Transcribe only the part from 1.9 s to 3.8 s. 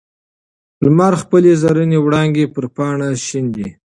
وړانګې پر پاڼه شیندي.